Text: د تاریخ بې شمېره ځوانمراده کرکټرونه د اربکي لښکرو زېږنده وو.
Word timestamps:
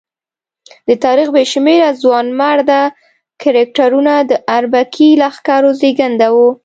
د 0.87 0.89
تاریخ 1.05 1.27
بې 1.35 1.43
شمېره 1.53 1.89
ځوانمراده 2.01 2.81
کرکټرونه 3.41 4.13
د 4.29 4.31
اربکي 4.57 5.09
لښکرو 5.21 5.69
زېږنده 5.79 6.27
وو. 6.35 6.49